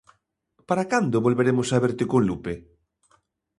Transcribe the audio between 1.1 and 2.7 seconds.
volveremos a verte con Lupe?